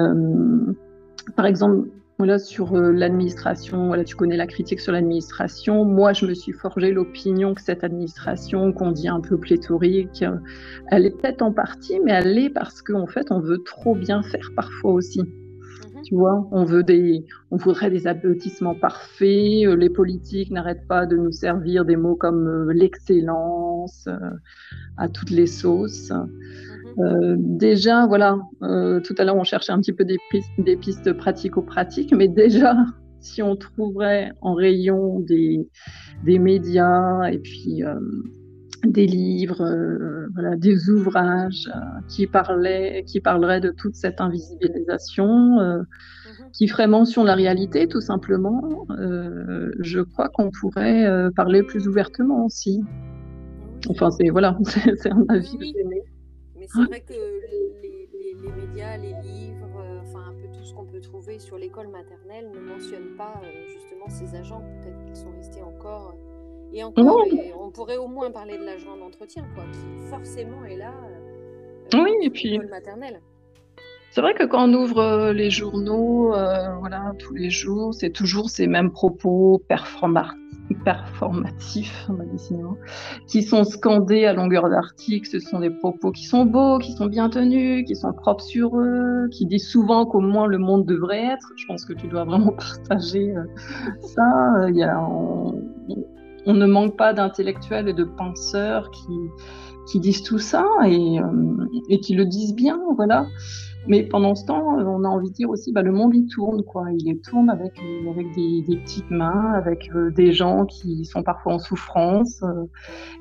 [1.37, 5.85] par exemple, voilà, sur euh, l'administration, voilà, tu connais la critique sur l'administration.
[5.85, 10.37] Moi, je me suis forgé l'opinion que cette administration, qu'on dit un peu pléthorique, euh,
[10.89, 14.25] elle est peut-être en partie, mais elle est parce qu'en fait, on veut trop bien
[14.25, 15.21] faire parfois aussi.
[15.21, 16.03] Mhm.
[16.03, 19.67] Tu vois, on veut des, on voudrait des aboutissements parfaits.
[19.67, 24.09] Euh, les politiques n'arrêtent pas de nous servir des mots comme l'excellence
[24.97, 26.13] à toutes les sauces.
[26.99, 30.77] Euh, déjà, voilà, euh, tout à l'heure on cherchait un petit peu des, pistes, des
[30.77, 32.77] pistes pratico-pratiques, mais déjà,
[33.21, 35.69] si on trouverait en rayon des,
[36.25, 37.95] des médias et puis euh,
[38.85, 39.65] des livres,
[40.35, 41.69] voilà, des ouvrages
[42.09, 45.85] qui parlaient, qui parleraient de toute cette invisibilisation, mhm.
[46.53, 48.87] qui ferait mention de la réalité, tout simplement,
[49.81, 52.85] je crois qu'on pourrait parler plus ouvertement aussi.
[53.89, 55.75] Enfin, c'est voilà, c'est un avis oui,
[56.69, 60.85] c'est vrai que les, les, médias, les livres, euh, enfin un peu tout ce qu'on
[60.85, 64.63] peut trouver sur l'école maternelle ne mentionnent pas euh, justement ces agents.
[64.83, 66.15] Peut-être qu'ils sont restés encore.
[66.15, 67.25] Euh, et encore,
[67.59, 70.93] on pourrait au moins parler de l'agent d'entretien, quoi, qui forcément est là
[71.95, 72.59] oui, et puis.
[72.59, 73.21] maternelle.
[74.11, 78.51] C'est vrai que quand on ouvre les journaux, euh, voilà, tous les jours, c'est toujours
[78.51, 79.63] ces mêmes propos
[80.75, 82.09] performatifs,
[83.27, 85.29] qui sont scandés à longueur d'article.
[85.29, 88.79] Ce sont des propos qui sont beaux, qui sont bien tenus, qui sont propres sur
[88.79, 91.53] eux, qui disent souvent qu'au moins le monde devrait être.
[91.57, 93.45] Je pense que tu dois vraiment partager euh,
[94.01, 94.69] ça.
[94.69, 95.55] Il y a, on,
[96.49, 99.13] on, ne manque pas d'intellectuels et de penseurs qui,
[99.87, 101.19] qui disent tout ça et,
[101.89, 103.27] et qui le disent bien, voilà.
[103.89, 106.63] Mais pendant ce temps, on a envie de dire aussi, bah, le monde il tourne,
[106.63, 106.87] quoi.
[106.93, 111.55] Il tourne avec, euh, avec des, petites mains, avec euh, des gens qui sont parfois
[111.55, 112.65] en souffrance euh,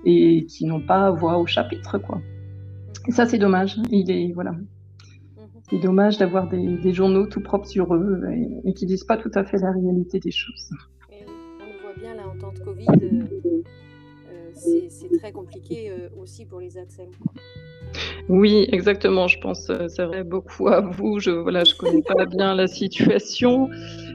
[0.04, 2.20] et qui n'ont pas voix au chapitre, quoi.
[3.08, 3.80] Et ça, c'est dommage.
[3.92, 4.52] Il est voilà.
[4.52, 4.66] Mhm.
[5.70, 8.24] C'est dommage d'avoir des, journaux tout propres sur eux
[8.66, 10.72] et, qui disent pas tout à fait la réalité des choses.
[12.12, 12.88] En temps de Covid,
[14.54, 17.10] c'est très compliqué aussi pour les ATSEM.
[18.30, 19.28] Oui, exactement.
[19.28, 21.20] Je pense, euh, c'est vrai, beaucoup à vous.
[21.20, 23.70] Je voilà, je connais pas bien la situation,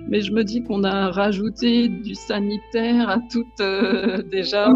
[0.09, 4.71] mais je me dis qu'on a rajouté du sanitaire à toute euh, déjà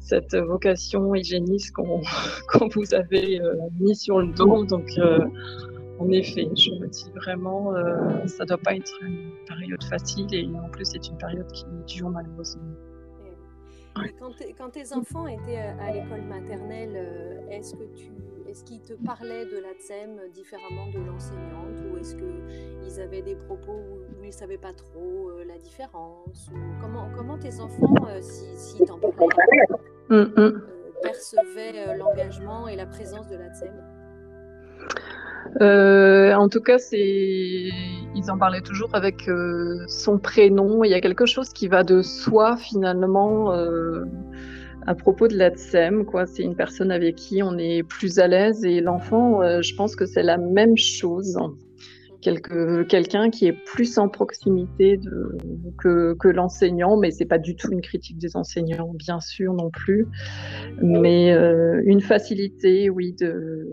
[0.00, 2.00] cette vocation hygiéniste qu'on
[2.74, 4.64] vous avez euh, mis sur le dos.
[4.64, 4.88] Donc,
[6.02, 7.72] en effet, je me dis vraiment,
[8.26, 12.10] ça doit pas être une période facile et en plus, c'est une période qui dure
[12.10, 12.74] malheureusement.
[14.56, 18.10] Quand, tes enfants étaient à l'école maternelle, euh, est-ce que tu,
[18.48, 23.36] est-ce qu'ils te parlaient de la TSEM différemment de l'enseignante ou est-ce qu'ils avaient des
[23.36, 28.20] propos où ils ne savaient pas trop euh, la différence comment, comment tes enfants, euh,
[28.22, 29.66] si, si t'en parlaient,
[30.08, 30.62] mm, mm.
[31.02, 33.74] percevaient l'engagement et la présence de la TSEM
[35.60, 40.84] euh, en tout cas, ils en parlaient toujours avec euh, son prénom.
[40.84, 44.04] Il y a quelque chose qui va de soi finalement euh,
[44.86, 46.04] à propos de l'ADSEM.
[46.26, 50.06] C'est une personne avec qui on est plus à l'aise et l'enfant, je pense que
[50.06, 51.38] c'est la même chose.
[52.20, 55.00] Quelqu'un qui est plus en proximité
[55.78, 60.06] que l'enseignant, mais c'est pas du tout une critique des enseignants, bien sûr non plus,
[60.80, 61.32] mais
[61.84, 63.66] une facilité, oui, de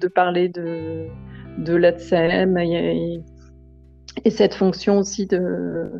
[0.00, 1.06] de parler de,
[1.58, 3.22] de l'ATSEM et,
[4.24, 5.90] et, cette fonction aussi de,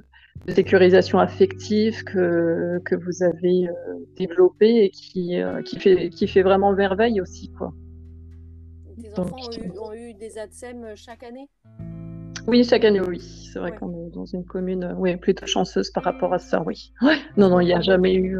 [0.48, 3.72] sécurisation affective que, que vous avez euh,
[4.16, 7.50] développée et qui, euh, qui, fait, qui fait vraiment merveille aussi.
[7.52, 7.72] Quoi.
[9.02, 9.36] Tes enfants
[9.80, 11.48] ont, eu, des ATSEM chaque année?
[12.46, 13.18] Oui, chaque année, oui.
[13.20, 16.62] C'est vrai qu'on est dans une commune euh, oui, plutôt chanceuse par rapport à ça,
[16.64, 16.92] oui.
[17.36, 18.38] Non, non, il n'y a jamais eu.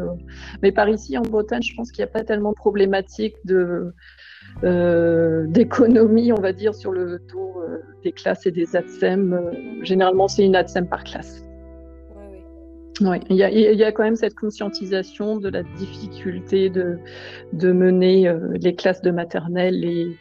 [0.61, 3.55] Mais par ici, en Bretagne, je pense qu'il n'y a pas tellement de problématiques de,
[3.55, 3.95] euh,
[4.61, 9.33] d'économie, on va dire, sur le taux euh, des classes et des ATSEM.
[9.33, 9.51] Euh,
[9.83, 11.43] généralement, c'est une ATSEM par classe.
[13.01, 16.97] Oui, il y, a, il y, a, quand même cette conscientisation de la difficulté de,
[17.53, 20.17] de mener les classes de maternelle et,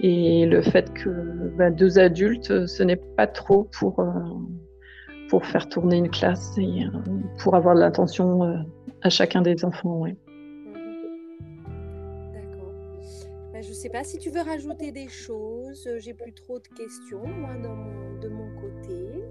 [0.00, 1.10] et le fait que
[1.58, 4.02] bah, deux adultes, ce n'est pas trop pour,
[5.28, 6.86] pour faire tourner une classe et
[7.38, 8.64] pour avoir de l'attention
[9.02, 9.98] à chacun des enfants.
[9.98, 10.16] Ouais.
[13.62, 15.88] Sais pas si tu veux rajouter des choses.
[15.98, 17.54] J'ai plus trop de questions, moi,
[18.20, 19.24] de mon côté.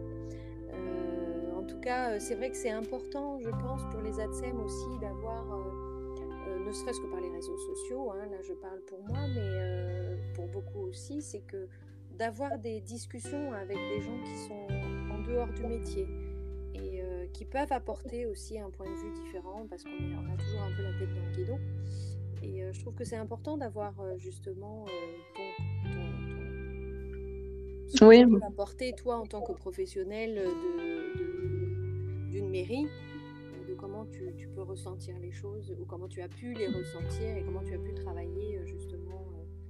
[0.73, 4.59] Euh, en tout cas, euh, c'est vrai que c'est important, je pense, pour les ADSEM
[4.59, 8.99] aussi d'avoir, euh, ne serait-ce que par les réseaux sociaux, hein, là je parle pour
[9.07, 11.67] moi, mais pour beaucoup aussi, c'est que
[12.17, 14.67] d'avoir des discussions avec des gens qui sont
[15.13, 16.07] en dehors du métier
[16.73, 17.01] et
[17.33, 20.83] qui peuvent apporter aussi un point de vue différent parce qu'on a toujours un peu
[20.83, 21.59] la tête dans le guidon.
[22.45, 24.89] Et euh, je trouve que c'est important d'avoir euh, justement euh,
[25.35, 25.41] ton,
[25.89, 25.97] ton,
[27.97, 28.07] ton...
[28.07, 28.23] oui.
[28.45, 30.47] apporter toi en tant que professionnel
[32.29, 32.85] d'une mairie,
[33.67, 37.35] de comment tu, tu, peux ressentir les choses ou comment tu as pu les ressentir
[37.35, 39.25] et comment tu as pu travailler justement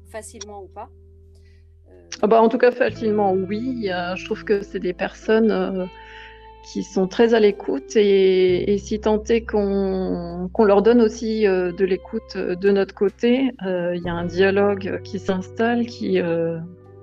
[0.05, 0.89] facilement ou pas.
[2.21, 3.87] Ah bah, en tout cas, facilement, oui.
[3.87, 5.87] je trouve que c'est des personnes
[6.65, 11.85] qui sont très à l'écoute et, si tant est qu'on leur donne aussi euh, de
[11.85, 16.23] l'écoute euh, de notre côté, euh, il y a un dialogue qui s'installe qui est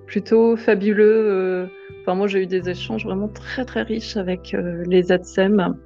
[0.07, 1.68] plutôt fabuleux.
[2.01, 4.55] Enfin, moi, j'ai eu des échanges vraiment très très riches avec
[4.87, 5.77] les ADSEM.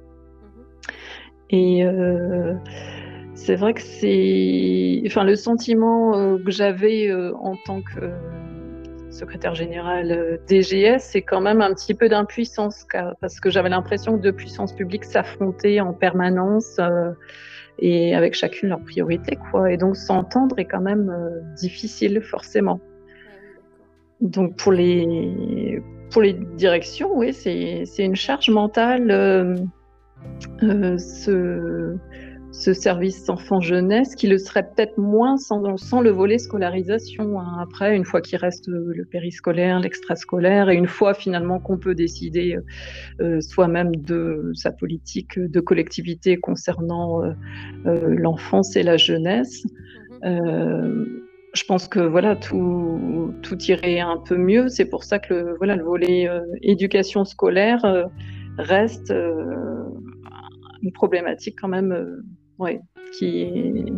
[1.51, 1.51] Mm-hmm.
[1.51, 1.85] Et
[3.35, 8.11] c'est vrai que c'est, enfin, le sentiment que j'avais en tant que
[9.17, 12.85] secrétaire général euh, DGS, c'est quand même un petit peu d'impuissance,
[13.19, 17.11] parce que j'avais l'impression que deux puissances publiques s'affrontaient en permanence euh,
[17.79, 19.71] et avec chacune leur priorité, quoi.
[19.71, 22.79] Et donc s'entendre est quand même euh, difficile, forcément.
[24.21, 29.11] Donc pour les pour les directions, oui, c'est une charge mentale.
[32.57, 37.39] Ce service enfant-jeunesse qui le serait peut-être moins sans, sans, le volet scolarisation.
[37.39, 37.57] Hein.
[37.61, 42.57] Après, une fois qu'il reste le périscolaire, l'extrascolaire, et une fois finalement qu'on peut décider
[43.21, 47.33] euh, soi-même de sa politique de collectivité concernant euh,
[47.85, 49.63] euh, l'enfance et la jeunesse.
[50.23, 51.05] Mm-hmm.
[51.53, 54.67] je pense que voilà tout, tout irait un peu mieux.
[54.67, 56.27] C'est pour ça que le, voilà, le volet
[56.63, 57.85] éducation scolaire
[58.57, 59.13] reste
[60.81, 62.23] une problématique quand même
[62.59, 62.81] ouais,
[63.17, 63.93] qui, est,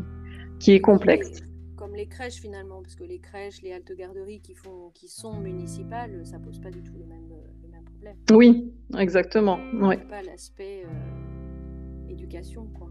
[0.59, 1.41] qui est complexe.
[1.75, 5.39] Comme les crèches finalement, parce que les crèches, les haltes garderies qui, font, qui sont
[5.39, 7.29] municipales, ça pose pas du tout le même,
[7.63, 8.17] le même problème.
[8.31, 9.59] Oui, exactement.
[9.73, 9.97] Ouais.
[9.97, 12.89] Pas l'aspect euh, éducation, quoi.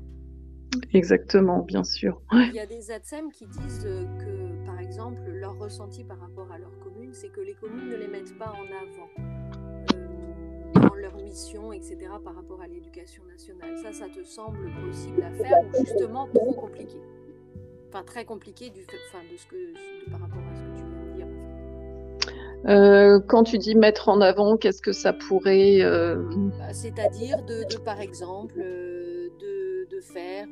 [0.93, 2.21] Exactement, bien sûr.
[2.33, 6.59] Il y a des ATSEM qui disent que, par exemple, leur ressenti par rapport à
[6.59, 9.48] leur commune, c'est que les communes ne les mettent pas en avant
[10.97, 13.77] leur mission, etc., par rapport à l'éducation nationale.
[13.83, 16.99] Ça, ça te semble possible à faire ou justement trop compliqué?
[17.89, 20.85] Enfin, très compliqué du fait, enfin, de ce que, par rapport à ce que tu
[20.85, 21.27] viens de dire.
[22.67, 26.23] Euh, quand tu dis mettre en avant, qu'est-ce que ça pourrait euh,
[26.59, 30.49] bah, C'est-à-dire de, par exemple, euh, de, de faire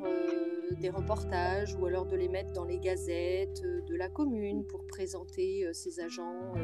[0.81, 5.69] des reportages ou alors de les mettre dans les gazettes de la commune pour présenter
[5.73, 6.55] ces agents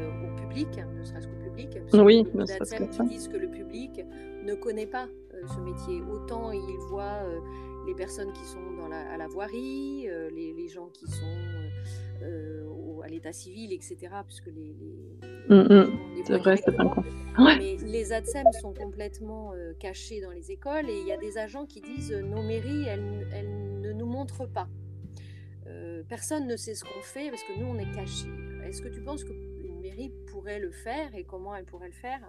[0.53, 1.79] public, ne serait-ce qu'au public.
[1.95, 4.05] Oui, qui disent que le public
[4.45, 5.09] ne connaît pas
[5.55, 6.03] ce métier.
[6.11, 7.21] Autant il voit
[7.87, 11.25] les personnes qui sont dans la, à la voirie, les, gens qui sont
[13.03, 13.97] à l'état civil, etc.
[14.27, 16.25] Puisque les, les, mm, mm.
[16.25, 16.73] c'est vrai, c'est
[17.39, 21.67] Mais les ADSEM sont complètement cachés dans les écoles et il y a des agents
[21.67, 24.69] qui disent nos mairies, elles, elles ne nous montre pas.
[25.69, 28.29] Euh, personne ne sait ce qu'on fait parce que nous, on est cachés.
[28.65, 32.21] Est-ce que tu penses qu'une mairie pourrait le faire et comment elle pourrait le faire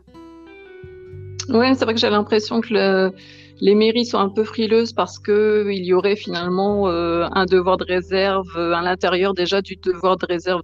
[1.50, 3.12] oui, c'est vrai que j'ai l'impression que
[3.60, 7.84] les mairies sont un peu frileuses parce qu'il y aurait finalement euh, un devoir de
[7.84, 10.62] réserve euh, à l'intérieur déjà du devoir de réserve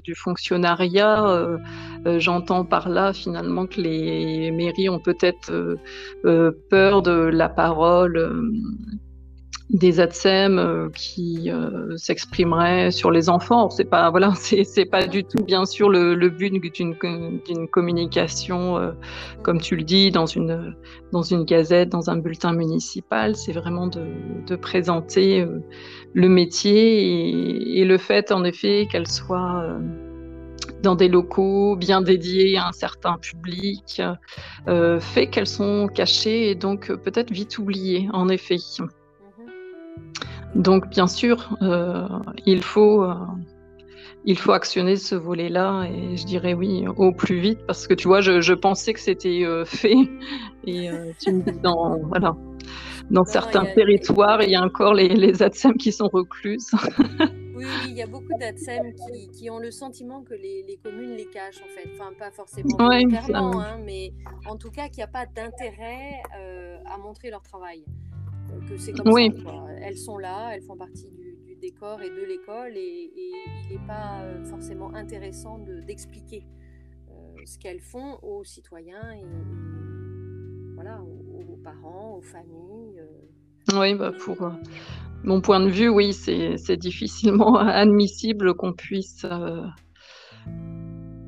[0.00, 1.58] du fonctionnariat.
[2.16, 5.52] J'entends par là finalement que les mairies ont peut-être
[6.70, 8.42] peur de la parole
[9.72, 13.70] des ATSEM euh, qui euh, s'exprimeraient sur les enfants.
[13.70, 18.92] C'est pas voilà, c'est pas du tout bien sûr le, but d'une communication euh,
[19.42, 20.74] comme tu le dis dans une
[21.12, 23.34] dans une gazette, dans un bulletin municipal.
[23.34, 24.02] C'est vraiment de,
[24.46, 25.46] de, présenter
[26.14, 29.66] le métier et, le fait en effet qu'elle soit
[30.82, 34.00] dans des locaux bien dédiés à un certain public,
[35.00, 38.56] fait qu'elles sont cachées et donc peut-être vite oubliées, en effet.
[40.54, 42.06] Donc, bien sûr, euh,
[42.44, 43.14] il, faut, euh,
[44.24, 48.06] il faut actionner ce volet-là et je dirais oui au plus vite parce que tu
[48.06, 49.96] vois, je, pensais que c'était euh, fait
[50.66, 52.36] et tu me dis dans, voilà,
[53.10, 56.70] dans certains territoires, il y a encore les, les ATSEM qui sont recluses.
[57.56, 61.16] oui, il y a beaucoup d'ATSEM qui, qui, ont le sentiment que les, les, communes
[61.16, 61.88] les cachent en fait.
[61.94, 64.12] Enfin, pas forcément volontairement, hein, mais
[64.46, 66.20] en tout cas qu'il n'y a pas d'intérêt
[66.84, 67.84] à montrer leur travail
[68.68, 69.30] que c'est comme oui.
[69.42, 69.66] ça.
[69.80, 74.22] Elles sont là, elles font partie du, décor et de l'école, et, il n'est pas
[74.22, 76.44] euh, forcément intéressant d'expliquer
[77.08, 77.12] euh,
[77.44, 79.24] ce qu'elles font aux citoyens et,
[80.74, 82.98] voilà, aux, parents, aux familles.
[82.98, 83.78] Euh.
[83.78, 84.36] Oui, bah pour
[85.22, 89.24] mon point de vue, oui, c'est difficilement admissible qu'on puisse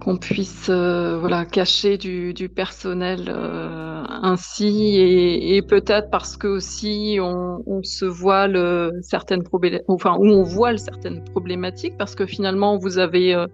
[0.05, 7.83] qu'on puisse euh, voilà cacher du, personnel euh, ainsi et, peut-être parce que aussi on,
[7.83, 13.35] se voile certaines problématiques enfin où on voile certaines problématiques parce que finalement vous avez
[13.35, 13.47] euh,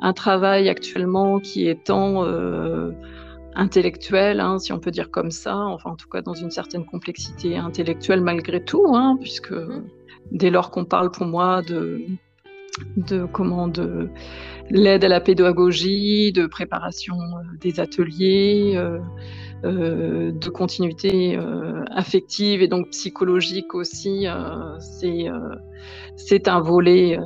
[0.00, 2.24] un travail actuellement qui étant
[3.54, 6.86] intellectuel, hein, si on peut dire comme ça, enfin en tout cas dans une certaine
[6.86, 9.84] complexité intellectuelle malgré tout, hein, puisque mmh.
[10.30, 12.00] dès lors qu'on parle pour moi de
[12.96, 14.10] de comment de
[14.70, 18.98] l'aide à la pédagogie, de préparation euh, des ateliers, euh,
[19.64, 21.38] euh, de continuité
[21.90, 24.26] affective et donc psychologique aussi.
[26.16, 27.18] c'est un volet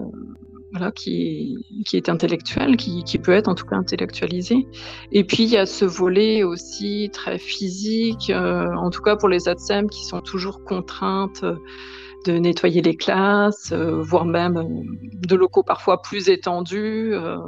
[0.95, 4.67] qui, qui, est intellectuel, qui, qui, peut être en tout cas intellectualisé.
[5.11, 9.48] Et puis il y a ce volet aussi très physique, en tout cas pour les
[9.48, 11.44] ATSEM qui sont toujours contraintes
[12.25, 17.14] de nettoyer les classes, euh, voire même euh, de locaux parfois plus étendus.
[17.14, 17.38] Euh,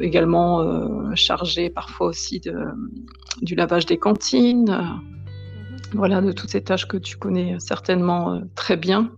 [0.00, 2.54] également chargés parfois aussi de,
[3.40, 5.00] du lavage des cantines, mhm.
[5.94, 9.10] voilà, de toutes ces tâches que tu connais certainement très bien.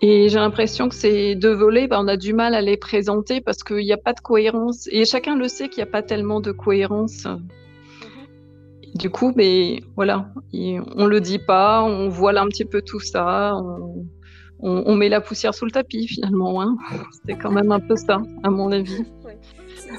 [0.00, 3.42] Et j'ai l'impression que ces deux volets, ben, on a du mal à les présenter
[3.42, 4.88] parce qu'il n'y a pas de cohérence.
[4.90, 7.26] Et chacun le sait qu'il n'y a pas tellement de cohérence
[8.94, 13.54] du coup, mais voilà, on le dit pas, on voile un petit peu tout ça,
[14.62, 16.60] on, met la poussière sous le tapis finalement.
[16.60, 16.76] Hein.
[17.12, 19.04] C'était quand même un peu ça, à mon avis.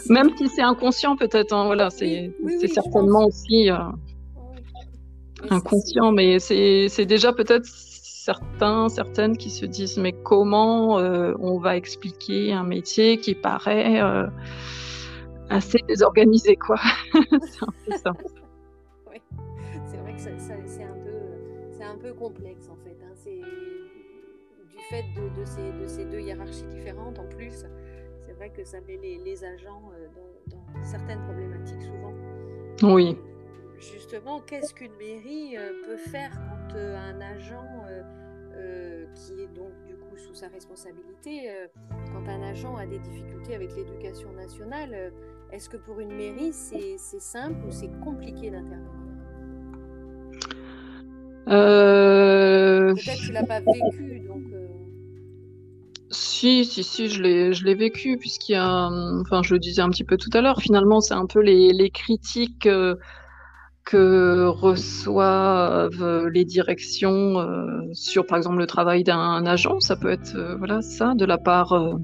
[0.09, 2.31] Même si c'est inconscient peut-être, hein, voilà, c'est
[2.67, 3.77] certainement aussi euh,
[5.49, 11.75] inconscient, mais c'est déjà peut-être certains, certaines qui se disent mais comment euh, on va
[11.75, 14.27] expliquer un métier qui paraît euh,
[15.49, 16.79] assez désorganisé quoi.
[17.13, 18.13] c'est un peu ça.
[22.21, 22.97] Complexe en fait.
[23.03, 23.13] Hein.
[23.15, 27.65] C'est du fait de, ces, de, ces, deux hiérarchies différentes en plus.
[28.19, 30.07] C'est vrai que ça met les, agents euh,
[30.47, 32.13] dans, certaines problématiques souvent.
[32.83, 33.17] Oui.
[33.79, 35.55] Justement, qu'est-ce qu'une mairie
[35.85, 37.65] peut faire quand un agent
[38.61, 41.67] euh, qui est donc du coup sous sa responsabilité, euh,
[42.13, 45.09] quand un agent a des difficultés avec l'éducation nationale, euh,
[45.51, 49.00] est-ce que pour une mairie c'est simple ou c'est compliqué d'intervenir?
[51.51, 54.43] Peut-être que tu l'as pas vécu, donc.
[56.13, 57.21] Si, si, si, je
[57.63, 58.89] l'ai vécu, puisqu'il y a,
[59.21, 61.71] enfin, je le disais un petit peu tout à l'heure, finalement, c'est un peu les,
[61.71, 62.67] les critiques
[63.85, 69.79] que reçoivent les directions euh, sur, par exemple, le travail d'un agent.
[69.79, 71.95] Ça peut être euh, voilà ça de la part euh,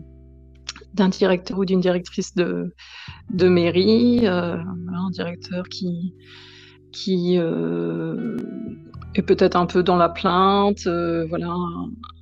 [0.94, 2.74] d'un directeur ou d'une directrice de,
[3.30, 6.14] de mairie, un directeur qui
[6.92, 7.38] qui
[9.20, 10.88] est peut-être un peu dans la plainte,
[11.30, 11.54] voilà,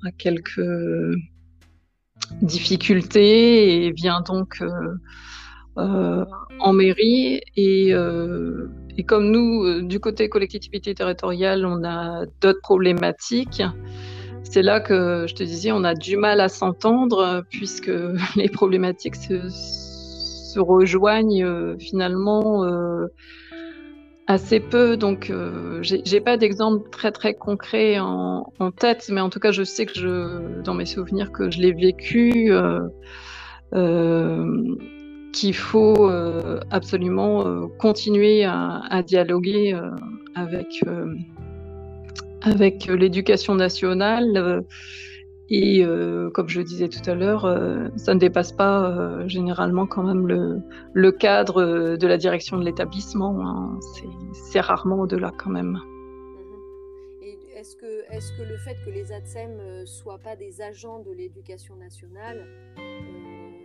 [0.06, 0.60] a quelques
[2.42, 3.86] difficultés.
[3.86, 4.62] Et vient donc
[5.76, 7.40] en mairie.
[7.56, 7.94] Et
[8.98, 13.62] et comme nous, euh, du côté collectivité territoriale, on a d'autres problématiques,
[14.42, 17.90] c'est là que je te disais, on a du mal à s'entendre puisque
[18.36, 23.08] les problématiques se, rejoignent euh, finalement euh,
[24.26, 24.96] assez peu.
[24.96, 25.32] Donc,
[25.82, 28.44] j'ai pas d'exemple très très concret en,
[28.76, 31.72] tête, mais en tout cas, je sais que je, dans mes souvenirs, que je l'ai
[31.72, 32.52] vécu
[35.36, 39.90] qu'il faut euh, absolument euh, continuer à, dialoguer euh,
[40.34, 40.82] avec,
[42.42, 44.64] avec l'éducation nationale.
[45.48, 45.84] Et
[46.34, 47.42] comme je le disais tout à l'heure,
[47.96, 50.26] ça ne dépasse pas généralement quand même
[50.92, 53.36] le, cadre de la direction de l'établissement.
[53.40, 53.78] Hein.
[54.32, 55.78] C'est rarement au-delà quand même.
[57.22, 57.58] Mm-hmm.
[57.58, 61.12] Est-ce que, est que, le fait que les ATSEM ne soient pas des agents de
[61.12, 62.44] l'éducation nationale,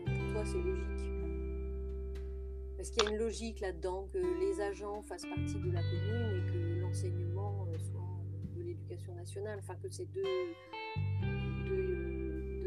[0.06, 1.12] pour toi, c'est logique?
[2.82, 6.36] Est-ce qu'il y a une logique là-dedans, que les agents fassent partie de la commune
[6.36, 8.02] et que l'enseignement euh, soit
[8.56, 10.24] de l'éducation nationale, enfin que ces deux,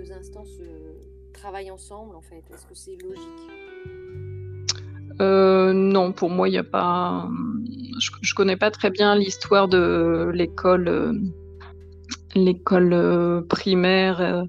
[0.05, 0.95] deux, instances euh,
[1.33, 3.25] travaillent ensemble en fait Est-ce que c'est logique?
[5.21, 7.29] Euh, non, pour moi, il n'y a pas.
[8.01, 11.21] Je, ne connais pas très bien l'histoire de l'école,
[12.35, 14.45] l'école primaire,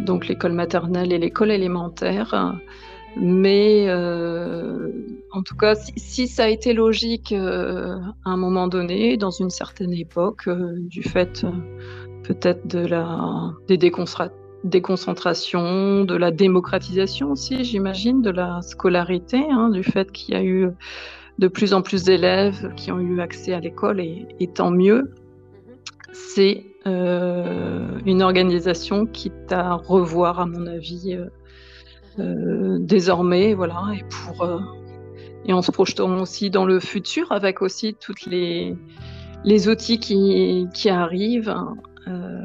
[0.00, 2.58] donc l'école maternelle et l'école élémentaire.
[3.16, 4.90] Mais euh,
[5.32, 9.48] en tout cas, si, ça a été logique euh, à un moment donné, dans une
[9.48, 11.46] certaine époque, euh, du fait
[12.24, 14.36] peut-être de la, des déconcentrations,
[14.70, 20.68] de la démocratisation aussi, j'imagine, de la scolarité, hein, du fait qu'il y a eu
[21.38, 25.12] de plus en plus d'élèves qui ont eu accès à l'école, et, tant mieux.
[26.12, 31.18] C'est une organisation qui est à revoir, à mon avis
[32.18, 34.58] euh, désormais, voilà, et pour euh,
[35.44, 38.74] et en se projetant aussi dans le futur avec aussi toutes les
[39.44, 41.54] les outils qui, qui arrivent,
[42.08, 42.40] euh,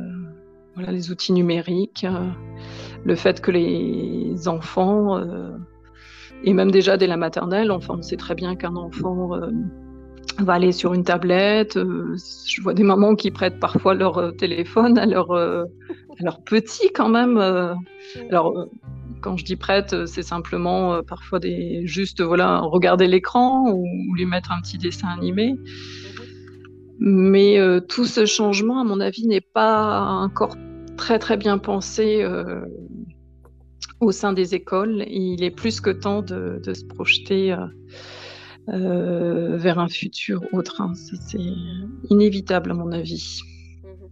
[0.77, 2.05] les outils numériques,
[3.03, 5.21] le fait que les enfants
[6.43, 9.31] et même déjà dès la maternelle, on sait très bien qu'un enfant
[10.39, 11.77] va aller sur une tablette.
[11.77, 15.27] je vois des mamans qui prêtent parfois leur téléphone à leur,
[16.45, 17.37] petit quand même.
[18.29, 18.67] alors,
[19.21, 23.85] quand je dis prête, euh, c'est simplement euh, parfois des juste voilà regarder l'écran ou,
[24.15, 25.55] lui mettre un petit dessin animé.
[27.03, 30.55] Mais euh, tout ce changement, à mon avis, n'est pas encore
[30.97, 32.23] très très bien pensé
[33.99, 35.03] au sein des écoles.
[35.07, 37.55] Il est plus que temps de, se projeter
[38.67, 40.79] vers un futur autre.
[40.79, 40.93] Hein.
[40.93, 41.41] C'est
[42.09, 43.41] inévitable à mon avis.
[43.83, 44.09] Mhm.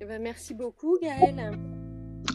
[0.00, 1.58] Eh ben, merci beaucoup Gaëlle.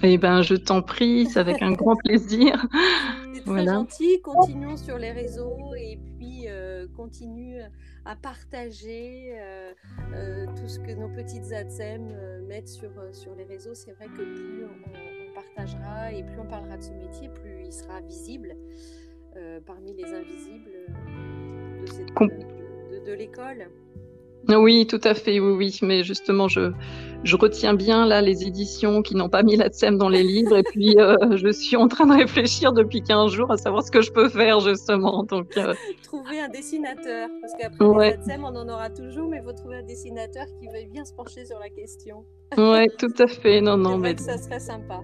[0.03, 2.65] Eh ben, je t'en prie, c'est avec un grand plaisir.
[3.33, 4.21] C'est très gentil.
[4.21, 7.57] Continuons sur les réseaux et puis euh, continue
[8.07, 9.73] à partager euh,
[10.13, 12.07] euh, tout ce que nos petites ATSEM
[12.47, 13.73] mettent sur, sur les réseaux.
[13.75, 17.71] C'est vrai que plus on, partagera et plus on parlera de ce métier, plus il
[17.71, 18.55] sera visible
[19.67, 20.71] parmi les invisibles
[21.81, 23.69] de de l'école.
[24.49, 25.79] Oui, tout à fait, oui, oui.
[25.81, 26.71] Mais justement, je,
[27.23, 30.57] je retiens bien là les éditions qui n'ont pas mis la tsem dans les livres.
[30.57, 33.91] Et puis, euh, je suis en train de réfléchir depuis 15 jours à savoir ce
[33.91, 35.23] que je peux faire, justement.
[35.23, 35.73] Donc, euh,
[36.03, 37.29] Trouver un dessinateur.
[37.41, 40.67] Parce qu'après, la tsem, on en aura toujours, mais il faut trouver un dessinateur qui
[40.67, 42.23] veuille bien se pencher sur la question.
[42.57, 43.59] Oui, tout à fait.
[43.59, 44.15] Non, non, mais.
[44.17, 45.01] ça serait sympa.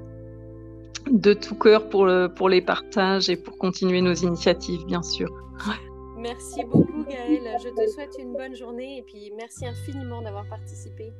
[1.12, 5.28] De tout cœur pour, le, pour les partages et pour continuer nos initiatives, bien sûr.
[6.24, 7.50] Merci beaucoup Gaëlle.
[7.62, 11.12] Je te souhaite une bonne journée et puis merci infiniment d'avoir participé.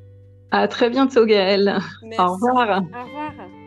[0.50, 1.78] À très bientôt Gaëlle.
[2.18, 2.82] Au revoir.
[2.82, 3.63] Au revoir.